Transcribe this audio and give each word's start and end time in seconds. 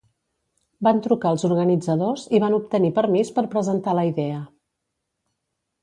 Van 0.87 1.01
trucar 1.07 1.29
als 1.33 1.45
organitzadors 1.49 2.25
i 2.37 2.41
van 2.47 2.57
obtenir 2.61 2.91
permís 2.99 3.33
per 3.39 3.47
presentar 3.55 3.97
la 4.01 4.09
idea. 4.15 4.45